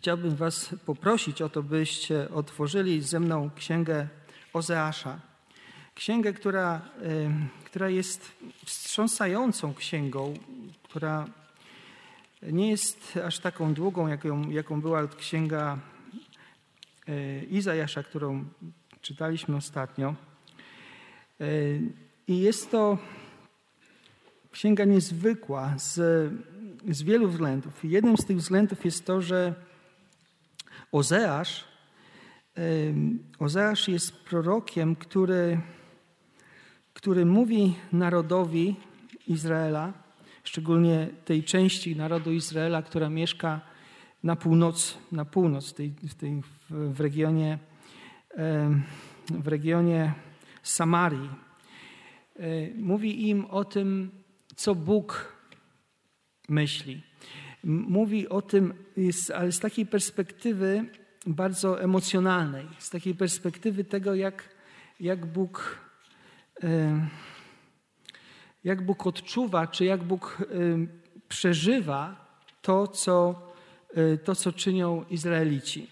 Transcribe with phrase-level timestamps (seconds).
[0.00, 4.08] chciałbym Was poprosić o to, byście otworzyli ze mną księgę
[4.52, 5.20] Ozeasza.
[5.94, 6.80] Księgę, która,
[7.64, 8.32] która jest
[8.64, 10.34] wstrząsającą księgą,
[10.82, 11.26] która
[12.42, 15.78] nie jest aż taką długą, jaką, jaką była księga
[17.08, 18.44] e, Izajasza, którą
[19.02, 20.14] czytaliśmy ostatnio.
[21.40, 21.44] E,
[22.28, 22.98] I jest to
[24.52, 25.94] księga niezwykła z,
[26.88, 27.84] z wielu względów.
[27.84, 29.69] Jednym z tych względów jest to, że
[30.92, 31.64] Ozeasz,
[33.38, 35.60] Ozeasz jest prorokiem, który,
[36.92, 38.76] który mówi narodowi
[39.26, 39.92] Izraela,
[40.44, 43.60] szczególnie tej części narodu Izraela, która mieszka
[44.22, 47.58] na północ, na północ tej, w, tej, w, regionie,
[49.30, 50.12] w regionie
[50.62, 51.30] Samarii.
[52.36, 54.10] E, mówi im o tym,
[54.56, 55.34] co Bóg
[56.48, 57.02] myśli.
[57.64, 58.74] Mówi o tym,
[59.34, 60.84] ale z takiej perspektywy
[61.26, 64.48] bardzo emocjonalnej, z takiej perspektywy tego, jak,
[65.00, 65.80] jak Bóg
[68.64, 70.38] jak Bóg odczuwa, czy jak Bóg
[71.28, 72.26] przeżywa
[72.62, 73.42] to, co,
[73.96, 75.86] y, to, co czynią Izraelici.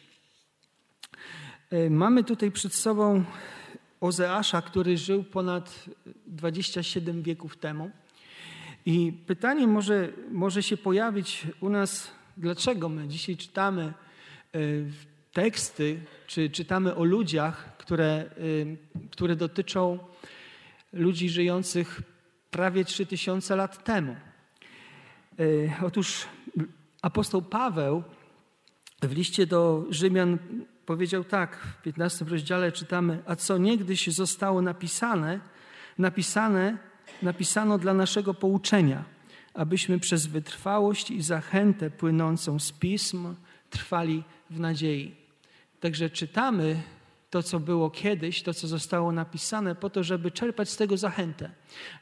[1.91, 3.25] Mamy tutaj przed sobą
[4.01, 5.85] Ozeasza, który żył ponad
[6.27, 7.91] 27 wieków temu.
[8.91, 13.93] I pytanie może, może się pojawić u nas, dlaczego my dzisiaj czytamy
[14.55, 14.91] y,
[15.33, 18.77] teksty, czy czytamy o ludziach, które, y,
[19.11, 19.99] które dotyczą
[20.93, 22.01] ludzi żyjących
[22.51, 24.17] prawie 3000 lat temu.
[25.39, 26.27] E, otóż
[27.03, 28.03] apostoł Paweł
[29.03, 30.39] w liście do Rzymian
[30.87, 35.41] powiedział tak, w 15 rozdziale czytamy, a co niegdyś zostało napisane,
[35.99, 36.88] napisane,
[37.23, 39.05] napisano dla naszego pouczenia,
[39.55, 43.35] abyśmy przez wytrwałość i zachętę płynącą z pism
[43.71, 45.15] trwali w nadziei.
[45.81, 46.83] Także czytamy
[47.31, 51.51] to, co było kiedyś, to, co zostało napisane, po to, żeby czerpać z tego zachętę,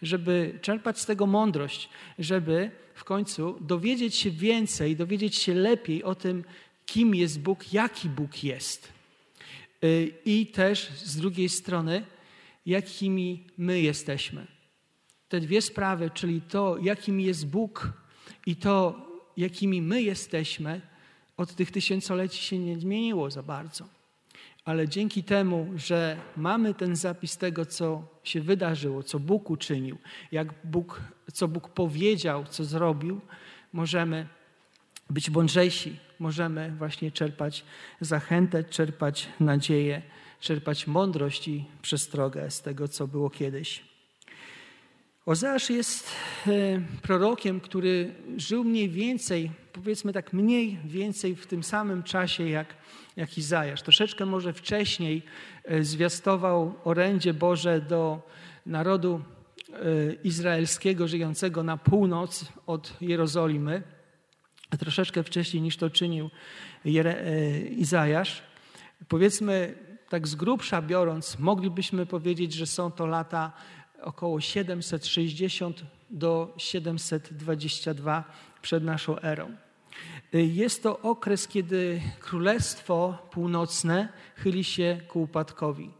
[0.02, 1.88] żeby czerpać z tego mądrość,
[2.18, 6.44] żeby w końcu dowiedzieć się więcej, dowiedzieć się lepiej o tym,
[6.86, 8.92] kim jest Bóg, jaki Bóg jest.
[9.84, 12.04] Y, I też z drugiej strony,
[12.66, 14.55] jakimi my jesteśmy.
[15.28, 17.92] Te dwie sprawy, czyli to, jakim jest Bóg
[18.46, 19.06] i to,
[19.36, 20.80] jakimi my jesteśmy,
[21.36, 23.96] od tych tysiącoleci się nie zmieniło za bardzo
[24.66, 29.98] ale dzięki temu, że mamy ten zapis tego, co się wydarzyło, co Bóg uczynił,
[30.32, 31.00] jak Bóg,
[31.32, 33.20] co Bóg powiedział, co zrobił,
[33.72, 34.26] możemy
[35.10, 37.64] być mądrzejsi, możemy właśnie czerpać
[38.00, 40.02] zachętę, czerpać nadzieję,
[40.40, 43.95] czerpać mądrość i przestrogę z tego, co było kiedyś.
[45.26, 46.10] Ozeasz jest
[46.46, 46.50] e,
[47.02, 52.74] prorokiem, który żył mniej więcej, powiedzmy tak, mniej więcej w tym samym czasie jak,
[53.16, 53.82] jak Izajasz.
[53.82, 55.22] Troszeczkę może wcześniej
[55.64, 58.28] e, zwiastował orędzie Boże do
[58.66, 59.20] narodu
[59.72, 59.78] e,
[60.24, 63.82] izraelskiego żyjącego na północ od Jerozolimy.
[64.78, 66.30] Troszeczkę wcześniej niż to czynił
[67.76, 68.42] Izajasz.
[69.08, 69.74] Powiedzmy,
[70.08, 73.52] tak z grubsza biorąc, moglibyśmy powiedzieć, że są to lata
[74.06, 78.24] około 760 do 722
[78.62, 79.56] przed naszą erą.
[80.32, 85.90] Jest to okres, kiedy Królestwo Północne chyli się ku upadkowi.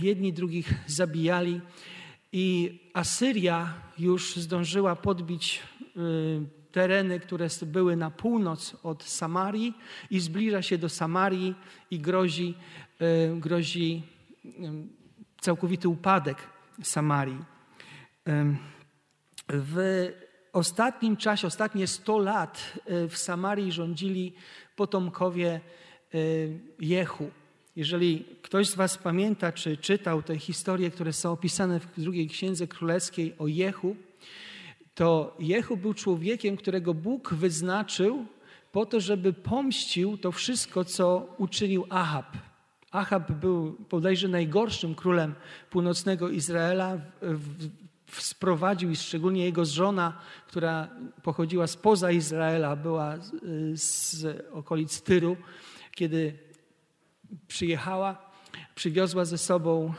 [0.00, 1.60] Jedni drugich zabijali
[2.32, 5.62] i Asyria już zdążyła podbić
[5.96, 9.74] y, tereny, które były na północ od Samarii
[10.10, 11.54] i zbliża się do Samarii
[11.90, 12.54] i grozi,
[13.02, 14.02] y, grozi
[15.42, 16.38] całkowity upadek
[16.82, 17.38] Samarii.
[19.48, 20.08] W
[20.52, 24.34] ostatnim czasie, ostatnie 100 lat e, w Samarii rządzili
[24.76, 25.60] potomkowie
[26.14, 26.18] e,
[26.80, 27.30] Jehu.
[27.76, 32.66] Jeżeli ktoś z Was pamięta, czy czytał te historie, które są opisane w drugiej księdze
[32.66, 33.96] królewskiej o Jehu,
[34.94, 38.26] to Jehu był człowiekiem, którego Bóg wyznaczył
[38.72, 42.51] po to, żeby pomścił to wszystko, co uczynił Ahab
[42.92, 45.34] Achab był bodajże najgorszym królem
[45.70, 46.98] północnego Izraela.
[48.12, 50.88] Sprowadził i szczególnie jego żona, która
[51.22, 53.14] pochodziła spoza Izraela, była
[53.74, 55.36] z okolic Tyru,
[55.94, 56.38] kiedy
[57.48, 58.30] przyjechała,
[58.74, 59.94] przywiozła ze sobą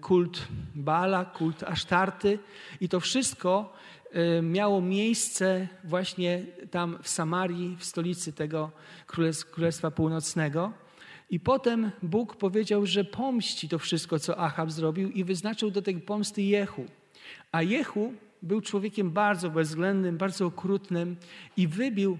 [0.00, 2.38] kult Baala, kult Asztarty
[2.80, 3.72] i to wszystko
[4.42, 8.70] miało miejsce właśnie tam w Samarii, w stolicy tego
[9.50, 10.72] Królestwa Północnego.
[11.30, 16.00] I potem Bóg powiedział, że pomści to wszystko, co Achab zrobił i wyznaczył do tej
[16.00, 16.84] pomsty Jehu.
[17.52, 18.12] A Jehu
[18.42, 21.16] był człowiekiem bardzo bezwzględnym, bardzo okrutnym
[21.56, 22.18] i wybił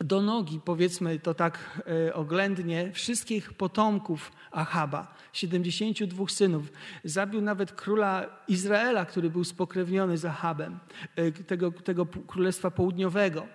[0.00, 6.72] do nogi, powiedzmy to tak e, oględnie, wszystkich potomków Achaba, 72 synów.
[7.04, 10.78] Zabił nawet króla Izraela, który był spokrewniony z Achabem,
[11.16, 13.46] e, tego, tego królestwa południowego.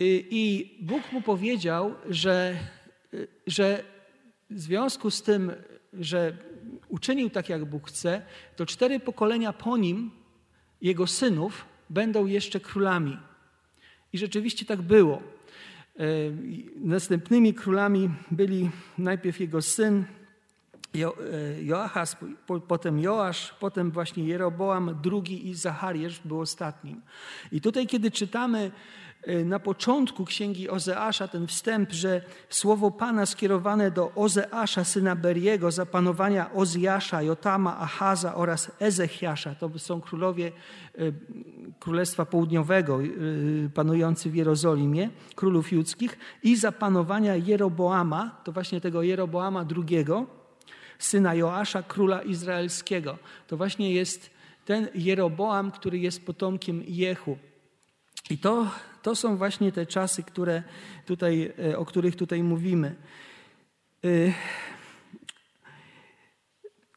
[0.00, 2.56] I Bóg mu powiedział, że,
[3.46, 3.84] że
[4.50, 5.52] w związku z tym,
[5.92, 6.36] że
[6.88, 8.22] uczynił tak, jak Bóg chce,
[8.56, 10.10] to cztery pokolenia po nim,
[10.80, 13.18] jego synów, będą jeszcze królami.
[14.12, 15.16] I rzeczywiście tak było.
[15.16, 16.06] E,
[16.76, 20.04] następnymi królami byli najpierw jego syn
[20.94, 22.16] jo, e, Joachas,
[22.68, 27.02] potem Joasz, potem właśnie Jeroboam drugi i Zachariasz był ostatnim.
[27.52, 28.70] I tutaj, kiedy czytamy
[29.44, 35.86] na początku księgi Ozeasza ten wstęp, że słowo Pana skierowane do Ozeasza, syna Beriego, za
[35.86, 40.52] panowania Ozjasza, Jotama, Achaza oraz Ezechiasza, to są królowie
[41.80, 42.98] Królestwa Południowego,
[43.74, 50.04] panujący w Jerozolimie, królów judzkich, i za panowania Jeroboama, to właśnie tego Jeroboama II,
[50.98, 53.18] syna Joasza, króla izraelskiego.
[53.46, 54.30] To właśnie jest
[54.64, 57.38] ten Jeroboam, który jest potomkiem Jehu.
[58.30, 58.66] I to,
[59.04, 60.62] to są właśnie te czasy, które
[61.06, 62.94] tutaj, e, o których tutaj mówimy.
[64.04, 64.08] E,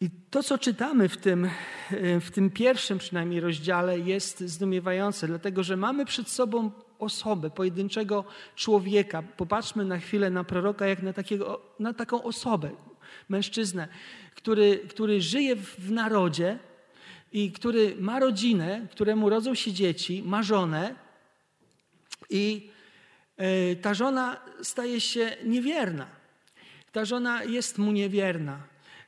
[0.01, 5.63] I to, co czytamy w tym, e, w tym pierwszym przynajmniej rozdziale, jest zdumiewające, dlatego
[5.63, 8.23] że mamy przed sobą osobę, pojedynczego
[8.55, 9.23] człowieka.
[9.37, 12.71] Popatrzmy na chwilę na proroka jak na, takiego, na taką osobę,
[13.29, 13.87] mężczyznę,
[14.35, 16.59] który, który żyje w narodzie
[17.31, 21.06] i który ma rodzinę, któremu rodzą się dzieci, ma żonę
[22.29, 22.69] i
[23.37, 26.07] e, ta żona staje się niewierna.
[26.91, 28.63] Ta żona jest mu niewierna.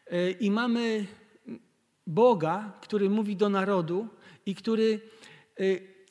[0.07, 1.05] E, I mamy
[2.07, 4.07] Boga, który mówi do narodu
[4.45, 4.99] i który
[5.59, 5.63] e,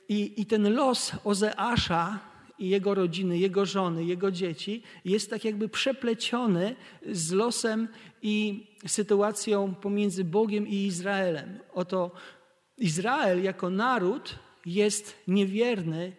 [0.08, 2.18] i, i ten los Ozeasza
[2.58, 6.76] i jego rodziny, jego żony, jego dzieci jest tak jakby przepleciony
[7.06, 7.88] z losem
[8.22, 11.58] i sytuacją pomiędzy Bogiem i Izraelem.
[11.74, 12.10] Oto
[12.78, 16.12] Izrael jako naród jest niewierny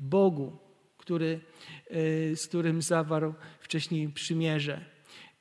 [0.00, 0.56] Bogu,
[0.98, 1.40] który,
[1.90, 4.84] e, z którym zawarł wcześniej przymierze.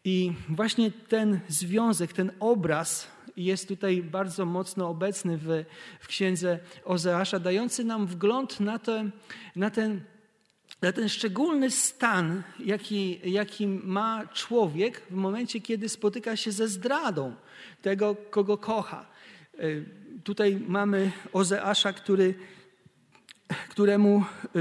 [0.03, 3.07] I właśnie ten związek, ten obraz
[3.37, 5.65] jest tutaj bardzo mocno obecny w,
[5.99, 9.09] w księdze Ozeasza, dający nam wgląd na, te,
[9.55, 10.01] na ten
[10.81, 17.35] na ten szczególny stan, jaki, jaki ma człowiek w momencie, kiedy spotyka się ze zdradą
[17.81, 19.05] tego, kogo kocha.
[19.57, 19.63] E,
[20.23, 22.33] tutaj mamy Ozeasza, który,
[23.69, 24.59] któremu e,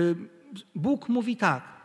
[0.75, 1.79] Bóg mówi tak.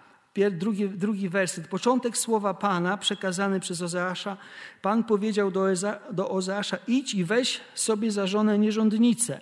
[0.52, 1.68] Drugi, drugi werset.
[1.68, 4.38] Początek słowa Pana przekazany przez Ozeasza.
[4.82, 9.40] Pan powiedział do, Eza, do Ozeasza: idź i weź sobie za żonę nierządnicę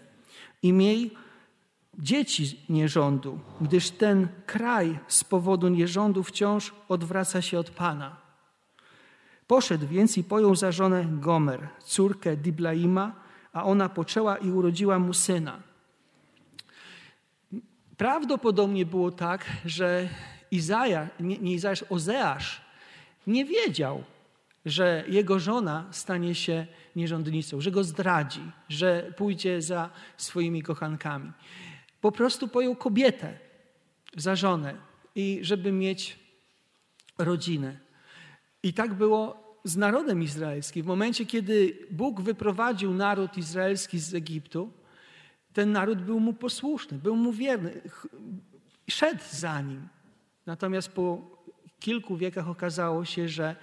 [0.63, 1.12] i miej
[2.00, 8.18] dzieci nierządu, gdyż ten kraj z powodu nierządu wciąż odwraca się od Pana.
[9.48, 13.12] Poszedł więc i pojął za żonę Gomer, córkę Diblaima,
[13.54, 15.70] a ona poczęła i urodziła mu syna.
[18.01, 20.09] Prawdopodobnie było tak, że
[20.51, 22.62] Izaja, nie, nie Izajasz, Ozeasz
[23.27, 24.03] nie wiedział,
[24.65, 31.31] że jego żona stanie się nierządnicą, że go zdradzi, że pójdzie za swoimi kochankami
[32.01, 33.38] po prostu pojął kobietę
[34.18, 34.75] za żonę
[35.15, 36.19] i żeby mieć
[37.17, 37.79] rodzinę.
[38.63, 40.84] I tak było z narodem izraelskim.
[40.84, 44.80] W momencie, kiedy Bóg wyprowadził naród izraelski z Egiptu,
[45.53, 47.81] ten naród był mu posłuszny, był mu wierny,
[48.89, 49.88] szedł za nim.
[50.46, 51.22] Natomiast po
[51.79, 53.55] kilku wiekach okazało się, że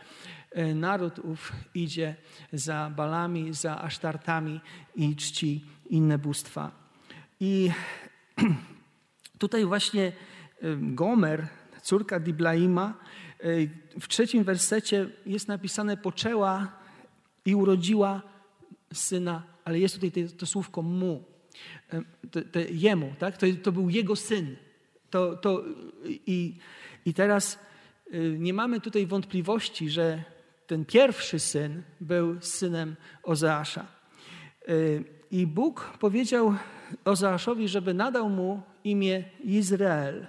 [0.50, 2.16] e, naród ów idzie
[2.52, 4.60] za balami, za asztartami
[4.96, 6.70] i czci inne bóstwa.
[7.40, 7.70] I
[9.38, 10.12] Tutaj właśnie
[10.78, 11.48] Gomer,
[11.82, 12.94] córka Diblaima,
[14.00, 16.72] w trzecim wersecie jest napisane poczęła
[17.44, 18.22] i urodziła
[18.92, 21.24] syna, ale jest tutaj to, to słówko mu,
[22.30, 23.36] to, to jemu, tak?
[23.36, 24.56] To, to był jego syn.
[25.10, 25.64] To, to,
[26.04, 26.58] i,
[27.04, 27.58] I teraz
[28.38, 30.22] nie mamy tutaj wątpliwości, że
[30.66, 33.86] ten pierwszy syn był synem Ozeasza.
[35.30, 36.54] I Bóg powiedział
[37.04, 40.26] Ozeaszowi, żeby nadał mu imię Izrael,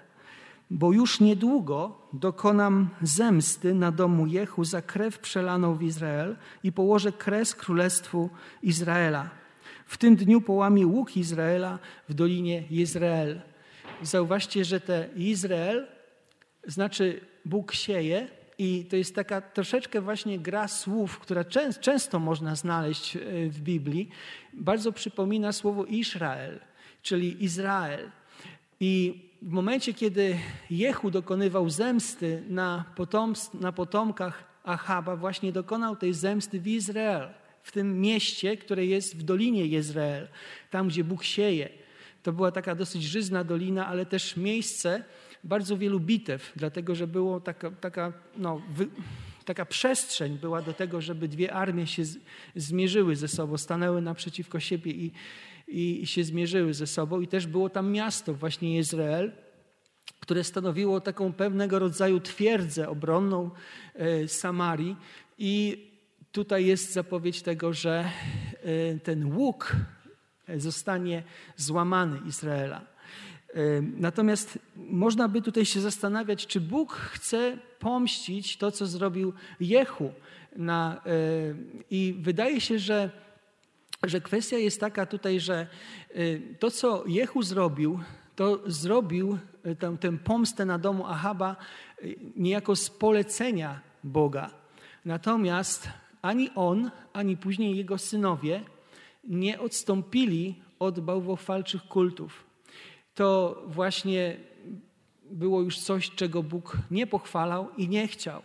[0.69, 7.11] bo już niedługo dokonam zemsty na domu Jehu za krew przelaną w Izrael i położę
[7.11, 8.29] kres królestwu
[8.63, 9.29] Izraela.
[9.89, 11.79] W tym dniu połamie łuk Izraela
[12.09, 13.41] w dolinie Izrael.
[14.01, 15.87] Zauważcie, że te Izrael
[16.67, 18.27] znaczy Bóg sieje,
[18.57, 21.43] i to jest taka troszeczkę właśnie gra słów, która
[21.81, 23.19] często można znaleźć e,
[23.49, 24.09] w Biblii.
[24.53, 26.59] Bardzo przypomina słowo Izrael,
[27.01, 28.11] czyli Izrael.
[28.79, 30.37] I w momencie, kiedy
[30.69, 37.38] Jehu dokonywał zemsty na, potomstw, na potomkach Achaba, właśnie dokonał tej zemsty w Izrael,
[37.69, 40.27] w tym mieście, które jest w Dolinie Izrael,
[40.71, 41.69] tam gdzie Bóg sieje.
[42.23, 45.03] To była taka dosyć żyzna dolina, ale też miejsce
[45.43, 48.61] bardzo wielu bitew, dlatego że było taka, taka, no,
[49.45, 52.03] taka przestrzeń była do tego, żeby dwie armie się
[52.55, 55.11] zmierzyły ze sobą, stanęły naprzeciwko siebie i,
[55.67, 57.21] i, i się zmierzyły ze sobą.
[57.21, 59.31] I też było tam miasto, właśnie Izrael,
[60.19, 63.51] które stanowiło taką pewnego rodzaju twierdzę obronną
[63.95, 64.95] e, Samarii.
[65.37, 65.88] I
[66.31, 68.11] tutaj jest zapowiedź tego, że
[68.63, 69.75] e, ten łuk
[70.57, 71.23] zostanie
[71.55, 72.81] złamany Izraela.
[73.81, 80.11] Natomiast można by tutaj się zastanawiać, czy Bóg chce pomścić to, co zrobił Jehu.
[80.55, 81.01] Na,
[81.91, 83.09] I wydaje się, że,
[84.03, 85.67] że kwestia jest taka tutaj, że
[86.59, 87.99] to, co Jehu zrobił,
[88.35, 89.37] to zrobił
[89.79, 91.55] tę, tę pomstę na domu Ahaba
[92.35, 94.51] niejako z polecenia Boga.
[95.05, 95.89] Natomiast
[96.21, 98.61] ani on, ani później jego synowie
[99.23, 102.43] nie odstąpili od bałwochwalczych kultów.
[103.13, 104.37] To właśnie
[105.31, 108.41] było już coś, czego Bóg nie pochwalał i nie chciał.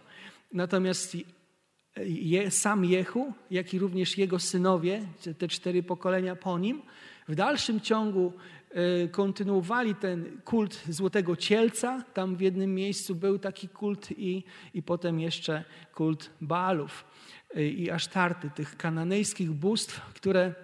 [0.52, 1.16] Natomiast
[2.06, 5.06] je, sam Jehu, jak i również jego synowie,
[5.38, 6.82] te cztery pokolenia po nim,
[7.28, 8.32] w dalszym ciągu
[9.10, 12.02] kontynuowali ten kult Złotego Cielca.
[12.14, 15.64] Tam w jednym miejscu był taki kult i, i potem jeszcze
[15.94, 17.04] kult Baalów
[17.56, 20.54] y, i Asztarty, tych kananejskich bóstw, które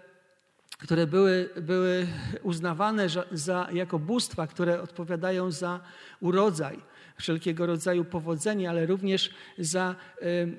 [0.78, 2.06] które były, były
[2.42, 5.80] uznawane za, jako bóstwa, które odpowiadają za
[6.20, 6.78] urodzaj,
[7.20, 9.96] wszelkiego rodzaju powodzenie, ale również za,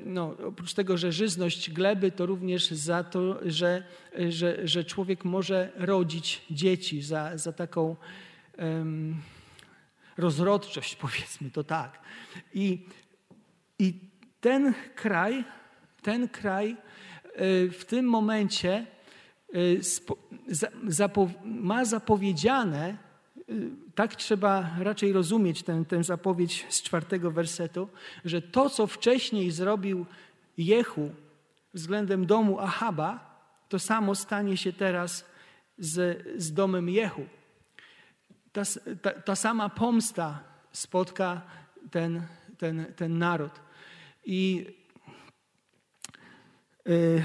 [0.05, 3.83] no, oprócz tego, że żyzność gleby, to również za to, że,
[4.29, 7.95] że, że człowiek może rodzić dzieci, za, za taką
[8.57, 9.15] um,
[10.17, 11.99] rozrodczość, powiedzmy to tak.
[12.53, 12.85] I,
[13.79, 13.93] I
[14.41, 15.43] ten kraj,
[16.01, 16.75] ten kraj e,
[17.69, 18.85] w tym momencie
[19.55, 19.81] Y,
[21.43, 22.97] ma zapowiedziane,
[23.95, 27.89] tak trzeba raczej rozumieć tę, tę zapowiedź z czwartego wersetu,
[28.25, 30.05] że to, co wcześniej zrobił
[30.57, 31.11] Jehu
[31.73, 33.31] względem domu Ahaba,
[33.69, 35.25] to samo stanie się teraz
[35.77, 37.25] z, z domem Jehu.
[38.51, 38.61] Ta,
[39.01, 41.41] ta, ta sama pomsta spotka
[41.91, 42.21] ten,
[42.57, 43.51] ten, ten naród.
[44.25, 44.65] I
[46.85, 47.23] yy,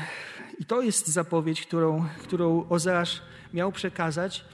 [0.59, 3.23] i to jest zapowiedź, którą, którą Ozeasz
[3.55, 4.45] miał przekazać.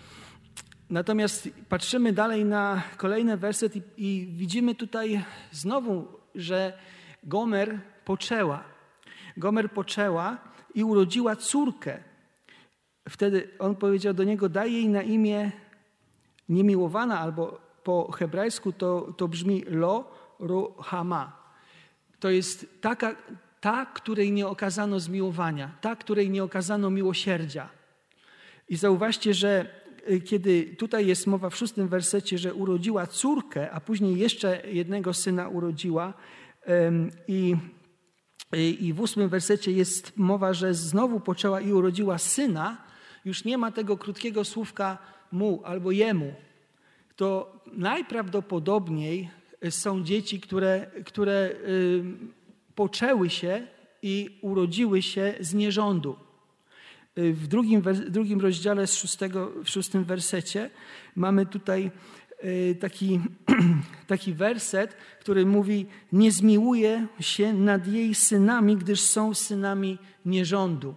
[0.90, 6.72] Natomiast patrzymy dalej na kolejny werset i, i widzimy tutaj znowu, że
[7.24, 8.64] Gomer poczęła.
[9.36, 10.38] Gomer poczęła
[10.74, 11.98] i urodziła córkę.
[13.08, 15.50] Wtedy on powiedział do niego: Daj jej na imię
[16.48, 21.42] niemiłowana, albo po hebrajsku to, to brzmi Lo Ruhama.
[22.20, 23.16] To jest taka,
[23.60, 27.68] ta, której nie okazano zmiłowania, ta, której nie okazano miłosierdzia.
[28.68, 29.81] I zauważcie, że
[30.24, 35.48] kiedy tutaj jest mowa w szóstym wersecie, że urodziła córkę, a później jeszcze jednego syna
[35.48, 36.14] urodziła,
[37.28, 37.56] i,
[38.80, 42.84] i w ósmym wersecie jest mowa, że znowu poczęła i urodziła syna,
[43.24, 44.98] już nie ma tego krótkiego słówka
[45.32, 46.34] mu albo jemu.
[47.16, 49.30] To najprawdopodobniej
[49.70, 51.50] są dzieci, które, które
[52.74, 53.66] poczęły się
[54.02, 56.16] i urodziły się z nierządu.
[57.18, 60.70] Y, w drugim, drugim rozdziale z szóstego, w szóstym wersecie
[61.16, 61.90] mamy tutaj
[62.44, 63.20] y, taki,
[64.06, 70.94] taki werset, który mówi: Nie zmiłuje się nad jej synami, gdyż są synami nierządu.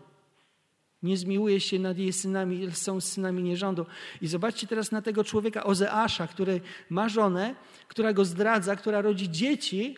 [1.04, 3.86] Nie zmiłuje się nad jej synami, są synami nierządu.
[4.22, 7.56] I zobaczcie teraz na tego człowieka Ozeasza, który ma żonę,
[7.88, 9.98] która go zdradza, która rodzi dzieci,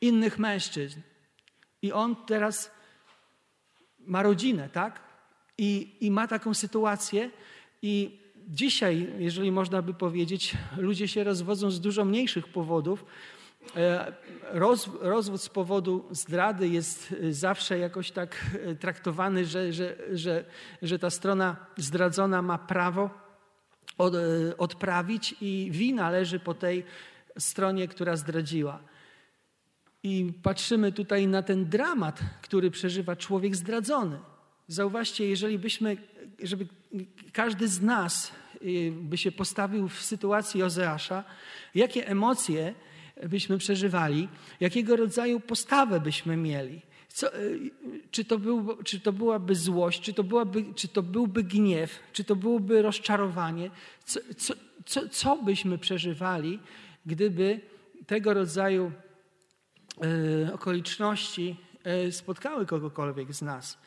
[0.00, 1.00] innych mężczyzn.
[1.82, 2.77] I on teraz
[4.08, 5.00] ma rodzinę, tak?
[5.58, 7.30] I, I ma taką sytuację.
[7.82, 13.04] I dzisiaj, jeżeli można by powiedzieć, ludzie się rozwodzą z dużo mniejszych powodów.
[13.76, 14.12] E,
[14.42, 20.44] roz, rozwód z powodu zdrady jest zawsze jakoś tak e, traktowany, że, że, że,
[20.82, 23.10] że ta strona zdradzona ma prawo
[23.98, 24.18] od, e,
[24.58, 26.84] odprawić i wina leży po tej
[27.38, 28.78] stronie, która zdradziła.
[30.08, 34.18] I patrzymy tutaj na ten dramat, który przeżywa człowiek zdradzony.
[34.68, 35.96] Zauważcie, jeżeli byśmy,
[36.42, 36.66] żeby
[37.32, 41.24] każdy z nas y, by się postawił w sytuacji Ozeasza,
[41.74, 42.74] jakie emocje
[43.28, 44.28] byśmy przeżywali,
[44.60, 46.82] jakiego rodzaju postawę byśmy mieli.
[47.08, 47.70] Co, y,
[48.10, 52.24] czy, to był, czy to byłaby złość, czy to, byłaby, czy to byłby gniew, czy
[52.24, 53.70] to byłoby rozczarowanie,
[54.04, 54.54] co, co,
[54.86, 56.58] co, co byśmy przeżywali,
[57.06, 57.60] gdyby
[58.06, 58.92] tego rodzaju
[60.52, 63.78] okoliczności e, spotkały kogokolwiek z nas.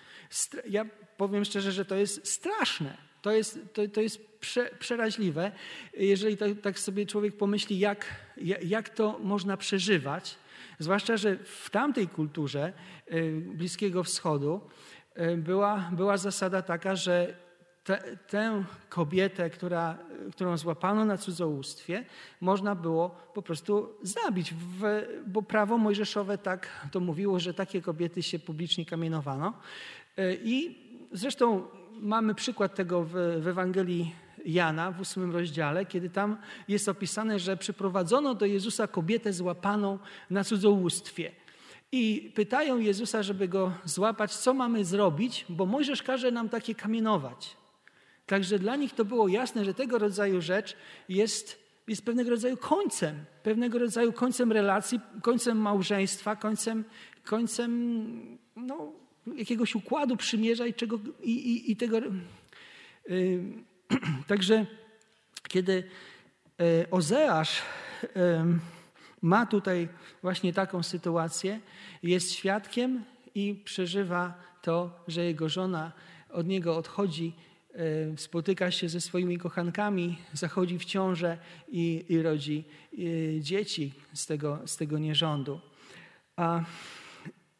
[0.69, 0.85] Ja
[1.17, 2.97] powiem szczerze, że to jest straszne.
[3.21, 5.51] To jest, to, to jest prze, przeraźliwe,
[5.93, 8.05] jeżeli tak, tak sobie człowiek pomyśli, jak,
[8.63, 10.37] jak to można przeżywać.
[10.79, 12.73] Zwłaszcza, że w tamtej kulturze
[13.41, 14.61] Bliskiego Wschodu
[15.37, 17.33] była, była zasada taka, że
[17.83, 19.97] te, tę kobietę, która,
[20.31, 22.05] którą złapano na cudzołóstwie,
[22.41, 24.83] można było po prostu zabić, w,
[25.27, 29.53] bo prawo mojżeszowe tak to mówiło, że takie kobiety się publicznie kamienowano.
[30.17, 30.77] E, I
[31.11, 31.67] zresztą
[31.99, 33.11] mamy przykład tego w,
[33.41, 39.33] w Ewangelii Jana w ósmym rozdziale, kiedy tam jest opisane, że przyprowadzono do Jezusa kobietę
[39.33, 41.31] złapaną na cudzołóstwie.
[41.91, 47.60] I pytają Jezusa, żeby go złapać, co mamy zrobić, bo Mojżesz każe nam takie kamienować.
[48.31, 50.75] Także dla nich to było jasne, że tego rodzaju rzecz
[51.09, 56.83] jest, jest pewnego rodzaju końcem, pewnego rodzaju końcem relacji, końcem małżeństwa, końcem,
[57.23, 58.91] końcem no,
[59.35, 61.99] jakiegoś układu przymierza i, czego, i, i, i tego.
[61.99, 63.43] Yy,
[64.27, 64.65] także
[65.49, 65.83] kiedy
[66.59, 67.61] yy, Ozeasz
[68.03, 68.11] yy,
[69.21, 69.87] ma tutaj
[70.21, 71.59] właśnie taką sytuację,
[72.03, 73.03] jest świadkiem
[73.35, 75.91] i przeżywa to, że jego żona
[76.29, 77.33] od niego odchodzi
[78.17, 81.37] spotyka się ze swoimi kochankami, zachodzi w ciążę
[81.67, 82.63] i, i rodzi
[82.93, 85.59] e, dzieci z tego, z tego nierządu.
[86.35, 86.63] A,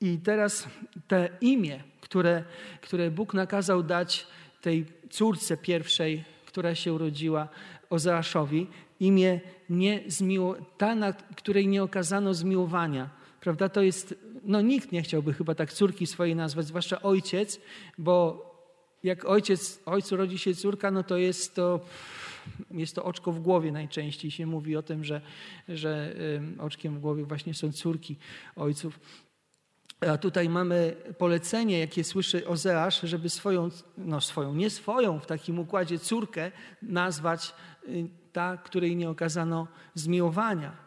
[0.02, 0.68] I teraz
[1.08, 2.44] te imię, które,
[2.82, 4.28] które Bóg nakazał dać
[4.62, 7.48] tej córce pierwszej, która się urodziła,
[7.90, 8.68] Ozeaszowi,
[9.00, 9.40] imię
[9.70, 13.10] nie zmiło, ta, na której nie okazano zmiłowania.
[13.40, 13.70] Prawda?
[13.70, 17.60] To jest, no nikt nie chciałby chyba tak córki swojej nazwać, zwłaszcza ojciec,
[17.98, 18.51] bo
[19.04, 21.80] jak ojciec, ojcu rodzi się córka, no to jest to,
[22.72, 25.22] jest to oczko w głowie najczęściej się mówi o tym, że,
[25.70, 26.16] że
[26.60, 28.18] oczkiem w głowie właśnie są córki
[28.56, 29.00] ojców.
[30.10, 35.60] A tutaj mamy polecenie, jakie słyszy Ozeasz, żeby swoją, no swoją, nie swoją w takim
[35.60, 37.54] układzie córkę nazwać
[37.88, 40.78] y, ta, której nie okazano zmiłowania.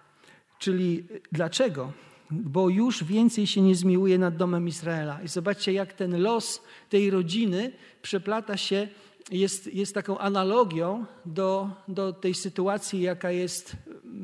[0.59, 1.93] Czyli dlaczego?
[2.31, 5.23] Bo już więcej się nie zmiłuje nad domem Izraela.
[5.23, 8.89] I zobaczcie, jak ten los tej rodziny przeplata się,
[9.31, 13.77] jest, jest taką analogią do, do tej sytuacji, jaka jest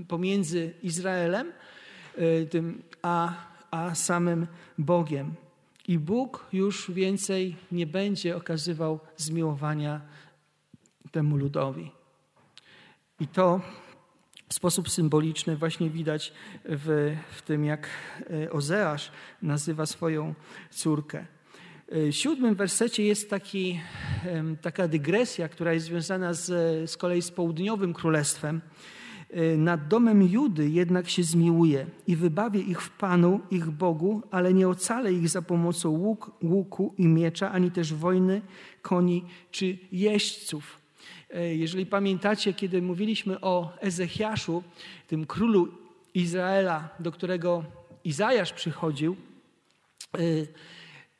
[0.08, 1.52] pomiędzy Izraelem
[2.18, 3.32] y, tym, a,
[3.70, 4.46] a samym
[4.78, 5.34] Bogiem.
[5.88, 10.00] I Bóg już więcej nie będzie okazywał zmiłowania
[11.12, 11.90] temu ludowi.
[13.20, 13.60] I to
[14.50, 16.32] w sposób symboliczny właśnie widać
[16.64, 17.88] w, w tym, jak
[18.44, 20.34] e, Ozeasz nazywa swoją
[20.70, 21.26] córkę.
[21.92, 23.80] W siódmym wersecie jest taki,
[24.62, 26.46] taka dygresja, która jest związana z,
[26.90, 28.60] z kolei z południowym królestwem.
[29.30, 34.54] E, nad domem Judy jednak się zmiłuje i wybawię ich w Panu, ich Bogu, ale
[34.54, 38.42] nie ocalę ich za pomocą łuk, łuku i miecza, ani też wojny,
[38.82, 40.80] koni czy jeźdźców.
[41.35, 44.62] E, jeżeli pamiętacie, kiedy mówiliśmy o Ezechiaszu,
[45.07, 45.69] tym królu
[46.14, 47.64] Izraela, do którego
[48.05, 49.16] Izajasz przychodził,
[50.14, 50.19] e,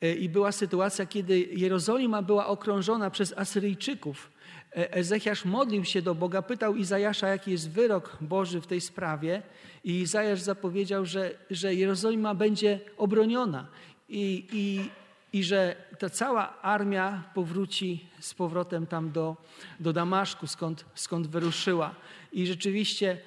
[0.01, 4.31] e, i była sytuacja, kiedy Jerozolima była okrążona przez Asyryjczyków.
[4.71, 9.41] Ezechiasz modlił się do Boga, pytał Izajasza, jaki jest wyrok Boży w tej sprawie,
[9.83, 13.67] i Izajasz zapowiedział, że, że Jerozolima będzie obroniona.
[14.09, 14.89] I, i
[15.33, 19.37] i że ta cała armia powróci z powrotem tam do,
[19.79, 21.95] do Damaszku, skąd, skąd wyruszyła.
[22.33, 23.17] I rzeczywiście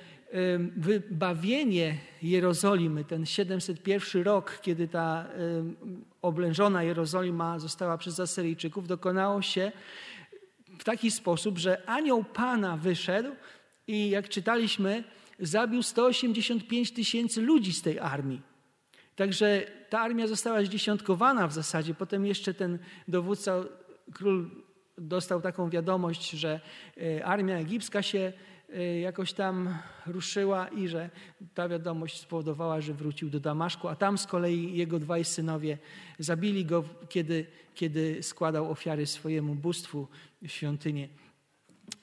[0.77, 5.27] wybawienie Jerozolimy, ten 701 rok, kiedy ta
[6.23, 9.73] oblężona Jerozolima została przez Asyryjczyków, dokonało się
[10.79, 13.31] w taki sposób, że anioł Pana wyszedł
[13.87, 15.05] i jak czytaliśmy,
[15.41, 18.54] zabił 185 tysięcy ludzi z tej armii.
[19.17, 21.95] Także ta armia została zdziesiątkowana w zasadzie.
[21.95, 23.65] Potem jeszcze ten dowódca,
[24.13, 24.51] król
[24.99, 26.61] dostał taką wiadomość, że
[26.97, 28.33] e, armia egipska się
[28.75, 31.11] e, jakoś tam ruszyła i że
[31.55, 35.79] ta wiadomość spowodowała, że wrócił do Damaszku, a tam z kolei jego dwaj synowie
[36.19, 40.09] zabili go, kiedy, kiedy składał ofiary swojemu bóstwu
[40.43, 41.09] w świątyni.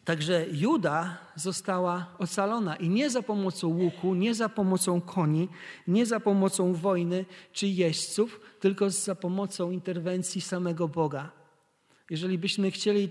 [0.06, 5.50] Także Juda została ocalona i nie za pomocą łuku, nie za pomocą koni,
[5.88, 11.32] nie za pomocą wojny czy jeźdźców, tylko za pomocą interwencji samego Boga.
[12.10, 13.10] Jeżeli byśmy chcieli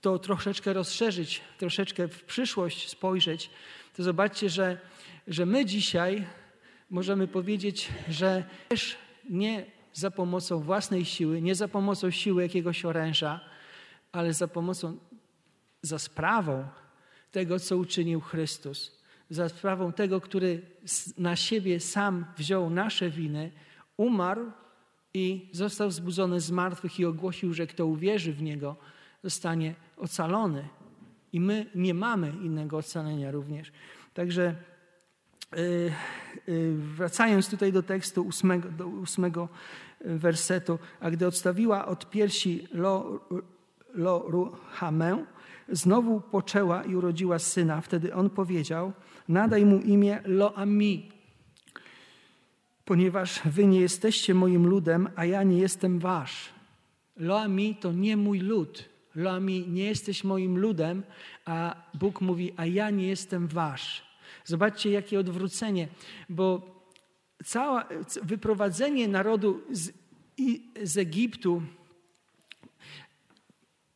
[0.00, 3.50] to troszeczkę rozszerzyć, troszeczkę w przyszłość spojrzeć,
[3.96, 4.78] to zobaczcie, że,
[5.26, 6.26] że my dzisiaj
[6.90, 8.96] możemy powiedzieć, że też
[9.30, 13.40] nie za pomocą własnej siły, nie za pomocą siły jakiegoś oręża,
[14.12, 14.98] ale za pomocą
[15.82, 16.64] za sprawą
[17.30, 18.98] tego, co uczynił Chrystus.
[19.30, 20.62] Za sprawą tego, który
[21.18, 23.50] na siebie sam wziął nasze winy,
[23.96, 24.52] umarł
[25.14, 28.76] i został wzbudzony z martwych i ogłosił, że kto uwierzy w Niego,
[29.24, 30.68] zostanie ocalony.
[31.32, 33.72] I my nie mamy innego ocalenia również.
[34.14, 34.54] Także
[35.56, 35.92] yy,
[36.46, 39.48] yy, wracając tutaj do tekstu ósmego, do ósmego
[40.00, 43.20] wersetu, a gdy odstawiła od piersi Lo,
[43.94, 45.24] Lo Ruhamę,
[45.68, 47.80] znowu poczęła i urodziła syna.
[47.80, 48.92] Wtedy on powiedział,
[49.28, 51.12] nadaj mu imię Loami,
[52.84, 56.48] ponieważ wy nie jesteście moim ludem, a ja nie jestem wasz.
[57.16, 58.88] Loami to nie mój lud.
[59.14, 61.02] Loami nie jesteś moim ludem,
[61.44, 64.02] a Bóg mówi, a ja nie jestem wasz.
[64.44, 65.88] Zobaczcie, jakie odwrócenie,
[66.28, 66.78] bo
[67.44, 67.84] całe
[68.22, 69.92] wyprowadzenie narodu z,
[70.82, 71.62] z Egiptu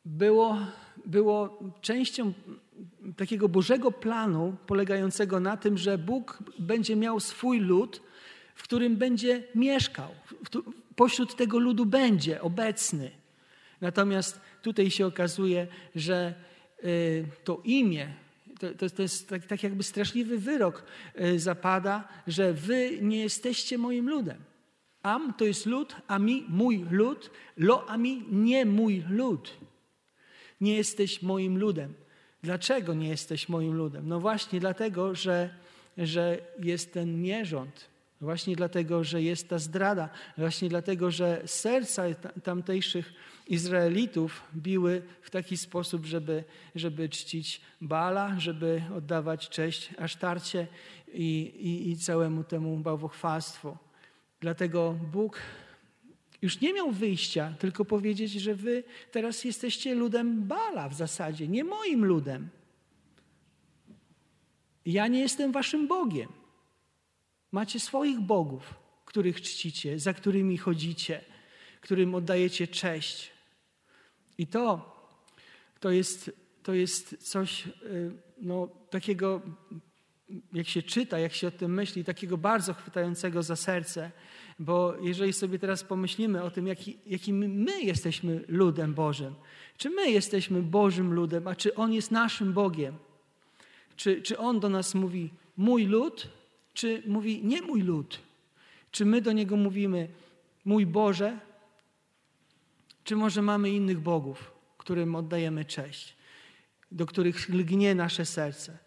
[0.05, 0.59] było,
[1.07, 2.33] było częścią
[3.17, 8.03] takiego Bożego planu, polegającego na tym, że Bóg będzie miał swój lud,
[8.55, 10.09] w którym będzie mieszkał.
[10.97, 13.11] Pośród tego ludu będzie obecny.
[13.81, 16.35] Natomiast tutaj się okazuje, że
[16.85, 18.15] y, to imię,
[18.79, 20.85] to, to, jest tak, tak, jakby straszliwy wyrok
[21.21, 24.39] y, zapada, że wy nie jesteście moim ludem.
[25.03, 29.57] Am to jest lud, ami mój lud, lo ami nie mój lud.
[30.63, 31.95] Nie jesteś moim ludem.
[32.43, 34.09] Dlaczego nie jesteś moim ludem?
[34.09, 35.51] No właśnie dlatego, że,
[35.99, 42.03] że jest ten nierząd, Właśnie dlatego, że jest ta zdrada, właśnie dlatego, że serca
[42.43, 43.13] tamtejszych
[43.49, 46.45] Izraelitów biły w taki sposób, żeby,
[46.75, 50.67] żeby czcić Bala, żeby oddawać cześć Asztarcie
[51.15, 53.77] i, i, i całemu temu bałwochwalstwu.
[54.41, 55.39] Dlatego Bóg
[56.43, 61.65] już nie miał wyjścia, tylko powiedzieć, że wy teraz jesteście ludem Bala w zasadzie, nie
[61.65, 62.49] moim ludem.
[64.87, 66.29] Ja nie jestem waszym Bogiem.
[67.53, 68.75] Macie swoich bogów,
[69.05, 71.25] których czcicie, za którymi chodzicie,
[71.81, 73.31] którym oddajecie cześć.
[74.39, 74.97] I to,
[75.81, 76.31] to, jest,
[76.63, 77.71] to jest coś y,
[78.39, 79.43] no, takiego,
[80.53, 84.11] jak się czyta, jak się o tym myśli, takiego bardzo chwytającego za serce.
[84.63, 89.35] Bo jeżeli sobie teraz pomyślimy o tym, jaki, jakim my jesteśmy ludem Bożym,
[89.77, 92.95] czy my jesteśmy Bożym ludem, a czy On jest naszym Bogiem,
[93.97, 96.29] czy, czy On do nas mówi, mój lud,
[96.75, 98.21] czy mówi nie mój lud?
[98.91, 100.09] Czy my do niego mówimy
[100.65, 101.39] mój Boże?
[103.05, 106.17] Czy może mamy innych bogów, którym oddajemy cześć,
[106.93, 108.79] do których lgnie nasze serce?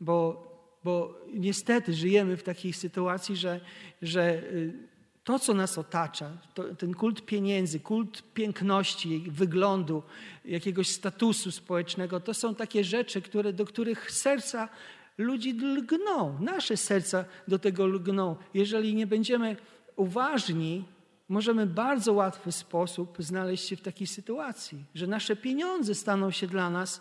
[0.00, 0.46] Bo,
[0.84, 3.60] bo niestety żyjemy w takiej sytuacji, że,
[4.02, 4.91] że y,
[5.24, 10.02] to, co nas otacza, to, ten kult pieniędzy, kult piękności, wyglądu,
[10.44, 14.68] jakiegoś statusu społecznego, to są takie rzeczy, które, do których serca
[15.18, 18.36] ludzi lgną, nasze serca do tego lgną.
[18.54, 19.56] Jeżeli nie będziemy
[19.96, 20.84] uważni,
[21.28, 26.46] możemy w bardzo łatwy sposób znaleźć się w takiej sytuacji, że nasze pieniądze staną się
[26.46, 27.00] dla nas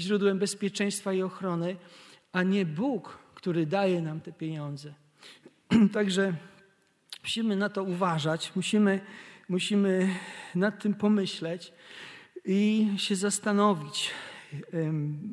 [0.00, 1.76] źródłem bezpieczeństwa i ochrony,
[2.32, 4.94] a nie Bóg, który daje nam te pieniądze.
[5.92, 6.34] Także
[7.22, 9.00] musimy na to uważać, musimy,
[9.48, 10.08] musimy
[10.54, 11.72] nad tym pomyśleć
[12.44, 14.10] i się zastanowić.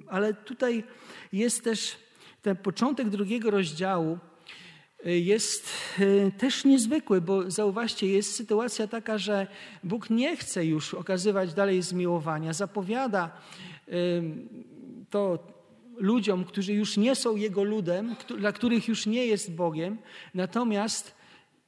[0.08, 0.84] Ale tutaj
[1.34, 1.98] jest też
[2.42, 4.20] ten początek drugiego rozdziału
[5.06, 5.70] y, jest
[6.00, 9.48] y, też niezwykły, bo zauważcie, jest sytuacja taka, że
[9.84, 12.54] Bóg nie chce już okazywać dalej zmiłowania.
[12.54, 13.32] Zapowiada
[15.10, 15.48] to
[15.98, 19.98] ludziom, którzy już nie są Jego ludem, dla których już nie jest Bogiem,
[20.34, 21.17] natomiast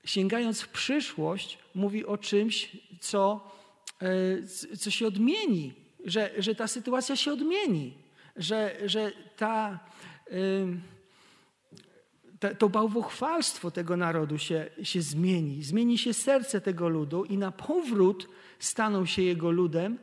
[0.06, 3.52] sięgając w przyszłość, mówi o czymś, co,
[4.74, 5.74] y, co się odmieni,
[6.06, 7.94] że, że ta sytuacja się odmieni,
[8.36, 9.80] że, że ta
[12.58, 15.64] to bałwochwalstwo tego narodu się, się zmieni.
[15.64, 18.28] Zmieni się serce tego ludu i na powrót
[18.60, 19.98] staną się jego ludem.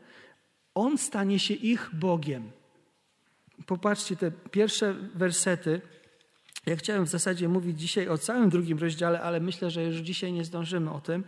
[0.74, 2.50] On stanie się ich Bogiem.
[3.66, 5.80] Popatrzcie te pierwsze wersety.
[6.66, 10.32] Ja chciałem w zasadzie mówić dzisiaj o całym drugim rozdziale, ale myślę, że już dzisiaj
[10.32, 11.24] nie zdążymy o tym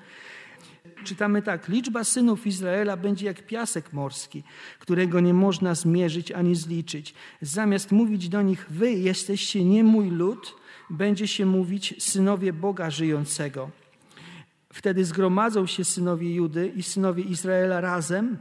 [1.04, 4.42] czytamy tak: Liczba synów Izraela będzie jak piasek morski,
[4.78, 7.14] którego nie można zmierzyć ani zliczyć.
[7.42, 10.54] Zamiast mówić do nich, wy jesteście nie mój lud,
[10.90, 13.70] będzie się mówić synowie Boga żyjącego.
[14.72, 18.38] Wtedy zgromadzą się synowie Judy i synowie Izraela razem,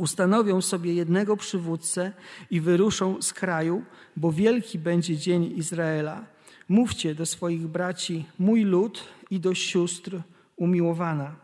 [0.00, 2.12] ustanowią sobie jednego przywódcę
[2.50, 3.84] i wyruszą z kraju,
[4.16, 6.26] bo wielki będzie dzień Izraela.
[6.68, 10.20] Mówcie do swoich braci, mój lud i do sióstr
[10.56, 11.36] umiłowana.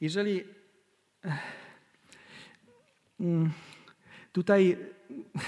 [0.00, 0.44] Jeżeli
[4.32, 4.78] tutaj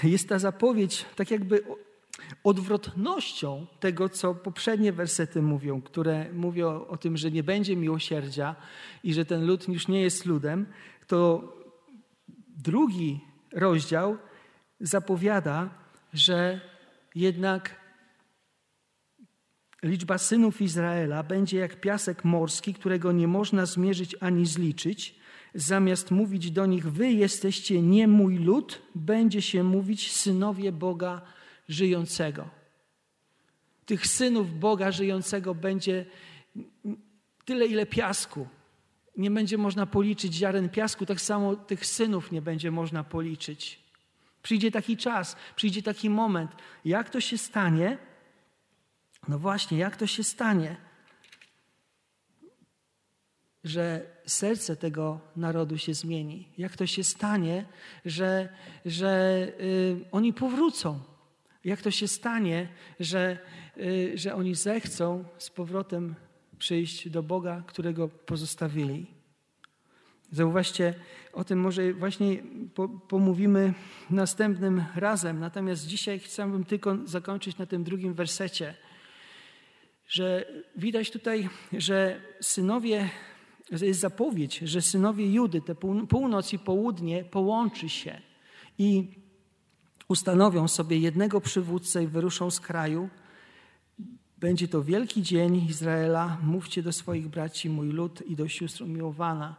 [0.03, 1.63] jest ta zapowiedź tak jakby
[2.43, 8.55] odwrotnością tego, co poprzednie wersety mówią, które mówią o tym, że nie będzie miłosierdzia
[9.03, 10.65] i że ten lud już nie jest ludem,
[11.07, 11.53] to
[12.47, 13.19] drugi
[13.51, 14.17] rozdział
[14.79, 15.69] zapowiada,
[16.13, 16.61] że
[17.15, 17.81] jednak
[19.83, 25.15] liczba synów Izraela będzie jak piasek morski, którego nie można zmierzyć ani zliczyć.
[25.55, 31.21] Zamiast mówić do nich, wy jesteście nie mój lud, będzie się mówić synowie Boga
[31.71, 32.49] żyjącego.
[33.85, 36.05] Tych synów Boga żyjącego będzie
[37.45, 38.47] tyle, ile piasku.
[39.17, 43.79] Nie będzie można policzyć ziaren piasku, tak samo tych synów nie będzie można policzyć.
[44.43, 46.51] Przyjdzie taki czas, przyjdzie taki moment.
[46.85, 47.97] Jak to się stanie?
[49.27, 50.77] No właśnie, jak to się stanie,
[53.63, 56.47] że serce tego narodu się zmieni?
[56.57, 57.65] Jak to się stanie,
[58.05, 58.49] że,
[58.85, 61.10] że y, oni powrócą?
[61.65, 62.67] Jak to się stanie,
[62.99, 63.37] że,
[63.77, 66.15] y, że oni zechcą z powrotem
[66.57, 69.05] przyjść do Boga, którego pozostawili?
[70.31, 70.93] Zauważcie,
[71.33, 72.43] o tym może właśnie
[73.07, 73.73] pomówimy
[74.09, 75.39] następnym razem.
[75.39, 78.75] Natomiast dzisiaj chciałbym tylko zakończyć na tym drugim wersecie,
[80.07, 80.45] że
[80.75, 83.09] widać tutaj, że synowie,
[83.71, 85.75] jest zapowiedź, że synowie Judy, te
[86.09, 88.21] północ i południe połączy się
[88.77, 89.20] i
[90.11, 93.09] ustanowią sobie jednego przywódcę i wyruszą z kraju.
[94.37, 96.37] Będzie to wielki dzień Izraela.
[96.43, 99.55] Mówcie do swoich braci, mój lud i do sióstr umiłowana.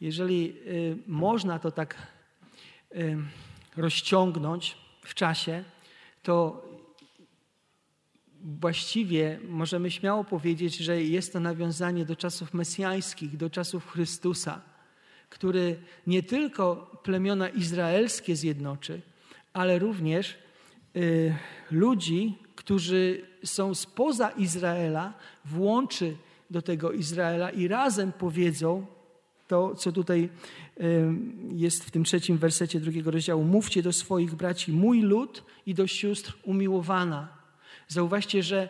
[0.00, 1.96] Jeżeli y, można to tak
[2.94, 3.16] y,
[3.76, 5.64] rozciągnąć w czasie,
[6.22, 6.64] to
[8.42, 14.60] właściwie możemy śmiało powiedzieć, że jest to nawiązanie do czasów mesjańskich, do czasów Chrystusa,
[15.30, 19.13] który nie tylko plemiona izraelskie zjednoczy,
[19.54, 20.38] ale również
[20.96, 21.34] y,
[21.70, 25.14] ludzi, którzy są spoza Izraela,
[25.44, 26.16] włączy
[26.50, 28.86] do tego Izraela i razem powiedzą
[29.48, 30.28] to, co tutaj
[31.52, 33.44] jest w tym trzecim wersecie drugiego rozdziału.
[33.44, 37.28] Mówcie do swoich braci, mój lud i do sióstr umiłowana.
[37.88, 38.68] Zauważcie, że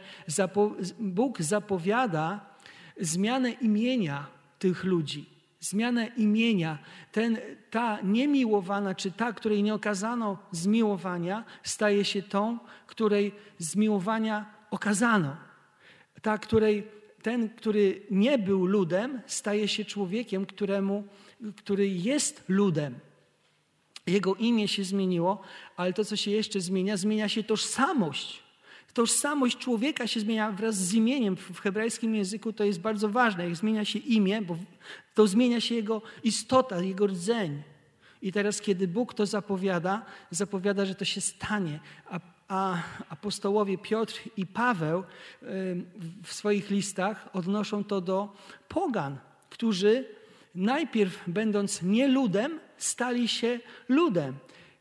[0.98, 2.54] Bóg zapowiada
[3.00, 4.26] zmianę imienia
[4.58, 5.33] tych ludzi.
[5.64, 6.78] Zmianę imienia.
[7.12, 7.38] Ten,
[7.70, 15.36] ta niemiłowana, czy ta, której nie okazano zmiłowania, staje się tą, której zmiłowania okazano.
[16.22, 16.88] Ta, której
[17.22, 21.04] ten, który nie był ludem, staje się człowiekiem, któremu,
[21.56, 22.94] który jest ludem.
[24.06, 25.40] Jego imię się zmieniło,
[25.76, 28.43] ale to, co się jeszcze zmienia, zmienia się tożsamość.
[28.94, 31.36] Tożsamość człowieka się zmienia wraz z imieniem.
[31.36, 33.44] W hebrajskim języku to jest bardzo ważne.
[33.44, 34.56] Jak zmienia się imię, bo
[35.14, 37.62] to zmienia się jego istota, jego rdzeń.
[38.22, 41.80] I teraz, kiedy Bóg to zapowiada, zapowiada, że to się stanie.
[42.10, 42.78] A a
[43.08, 45.02] apostołowie Piotr i Paweł
[46.22, 48.36] w swoich listach odnoszą to do
[48.68, 49.18] pogan,
[49.50, 50.04] którzy
[50.54, 54.34] najpierw będąc nie ludem, stali się ludem.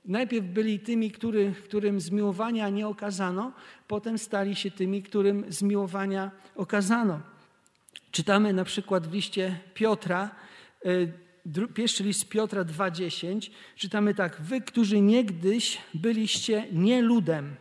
[0.06, 3.52] Najpierw byli tymi, który, którym zmiłowania nie okazano,
[3.88, 7.20] potem stali się tymi, którym zmiłowania okazano.
[8.12, 10.36] Czytamy na przykład w liście Piotra,
[10.86, 17.56] e, pierwszy list Piotra 2,10, czytamy tak: Wy, którzy niegdyś byliście nie ludem,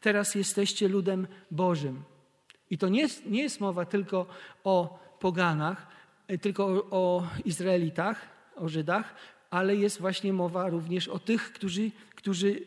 [0.00, 2.02] teraz jesteście ludem Bożym.
[2.70, 4.26] I to nie jest, nie jest mowa tylko
[4.64, 5.86] o poganach,
[6.28, 9.14] e, tylko o, o Izraelitach, o Żydach,
[9.50, 12.62] ale jest właśnie mowa również o tych, którzy, którzy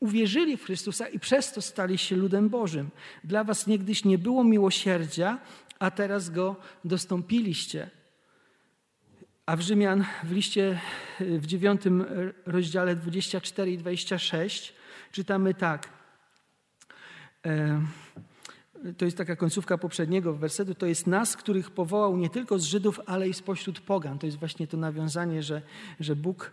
[0.00, 2.90] uwierzyli w Chrystusa i przez to stali się ludem Bożym.
[3.24, 5.38] Dla was niegdyś nie było miłosierdzia,
[5.78, 7.90] a teraz go dostąpiliście.
[9.46, 10.80] A w Rzymian w liście
[11.20, 12.04] w dziewiątym
[12.46, 14.74] rozdziale 24 i 26
[15.12, 15.88] czytamy tak.
[17.46, 17.80] E,
[18.96, 23.00] to jest taka końcówka poprzedniego wersetu, to jest nas, których powołał nie tylko z Żydów,
[23.06, 24.18] ale i spośród pogan.
[24.18, 25.62] To jest właśnie to nawiązanie, że,
[26.00, 26.52] że Bóg,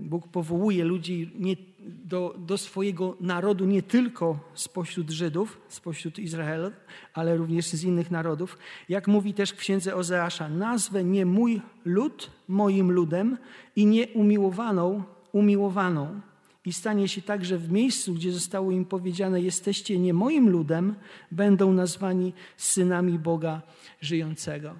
[0.00, 1.56] Bóg powołuje ludzi nie,
[2.04, 6.70] do, do swojego narodu nie tylko spośród Żydów, spośród Izraela,
[7.14, 8.58] ale również z innych narodów.
[8.88, 13.38] Jak mówi też w księdze Ozeasza, nazwę nie mój lud moim ludem
[13.76, 15.02] i nie umiłowaną
[15.34, 16.20] umiłowaną.
[16.64, 20.94] I stanie się tak, że w miejscu, gdzie zostało im powiedziane: Jesteście nie moim ludem,
[21.30, 23.62] będą nazwani synami Boga
[24.00, 24.74] żyjącego.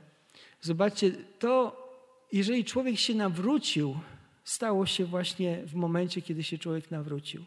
[0.61, 1.85] Zobaczcie, to
[2.33, 3.97] jeżeli człowiek się nawrócił,
[4.45, 7.45] stało się właśnie w momencie, kiedy się człowiek nawrócił.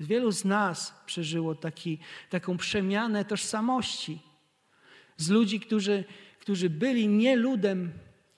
[0.00, 1.98] Wielu z nas przeżyło taki,
[2.30, 4.18] taką przemianę tożsamości.
[5.16, 6.04] Z ludzi, którzy,
[6.40, 7.92] którzy byli nie ludem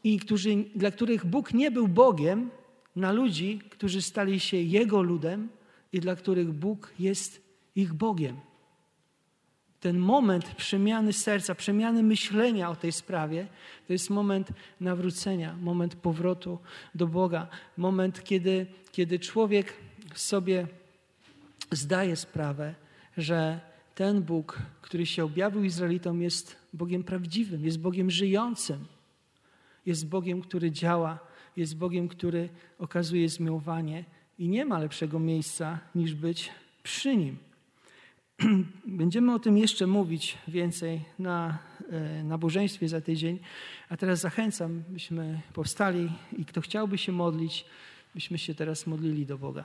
[0.05, 2.51] i którzy, dla których Bóg nie był Bogiem,
[2.97, 5.49] na ludzi, którzy stali się Jego ludem
[5.93, 7.43] i dla których Bóg jest
[7.77, 8.37] ich Bogiem.
[9.81, 13.47] Ten moment przemiany serca, przemiany myślenia o tej sprawie,
[13.87, 14.49] to jest moment
[14.81, 16.59] nawrócenia, moment powrotu
[16.95, 19.73] do Boga, moment, kiedy, kiedy człowiek
[20.15, 20.67] sobie
[21.71, 22.75] zdaje sprawę,
[23.17, 23.61] że
[23.95, 28.87] ten Bóg, który się objawił Izraelitom, jest Bogiem prawdziwym, jest Bogiem żyjącym,
[29.87, 31.19] jest Bogiem, który działa,
[31.57, 34.05] jest Bogiem, który okazuje zmiłowanie
[34.39, 36.51] i nie ma lepszego miejsca niż być
[36.83, 37.37] przy Nim.
[38.87, 41.59] Będziemy o tym jeszcze mówić więcej na
[41.91, 43.39] e, nabożeństwie za tydzień,
[43.89, 47.65] a teraz zachęcam, byśmy powstali i kto chciałby się modlić,
[48.15, 49.65] byśmy się teraz modlili do Boga.